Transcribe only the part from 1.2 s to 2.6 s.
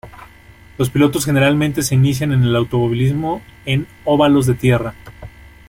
generalmente se inician en el